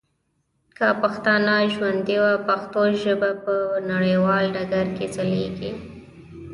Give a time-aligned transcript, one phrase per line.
[0.77, 3.53] که پښتانه ژوندي وه، پښتو ژبه به په
[3.91, 5.71] نړیوال ډګر کي ځلیږي.